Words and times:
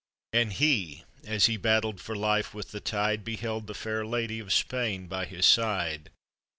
And 0.33 0.53
he, 0.53 1.03
as 1.25 1.45
he 1.45 1.57
battled 1.57 2.01
for 2.01 2.15
life 2.15 2.55
with 2.55 2.71
the 2.71 2.79
tide. 2.79 3.23
Beheld 3.23 3.67
the 3.67 3.75
fair 3.75 4.03
lady 4.03 4.39
of 4.39 4.51
Spain 4.51 5.05
by 5.05 5.25
his 5.25 5.45
side. 5.45 6.09